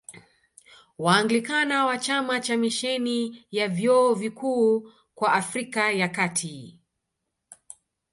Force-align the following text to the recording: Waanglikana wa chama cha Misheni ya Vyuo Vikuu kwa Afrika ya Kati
Waanglikana 0.97 1.85
wa 1.85 1.97
chama 1.97 2.39
cha 2.39 2.57
Misheni 2.57 3.47
ya 3.51 3.67
Vyuo 3.67 4.13
Vikuu 4.13 4.91
kwa 5.15 5.33
Afrika 5.33 5.91
ya 5.91 6.09
Kati 6.09 6.79